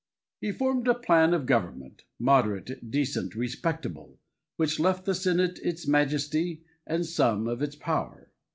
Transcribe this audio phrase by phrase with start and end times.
[0.39, 4.17] He formed a plan of government, moderate, decent, respectable,
[4.55, 8.31] which left the senate its majesty, and some of its power.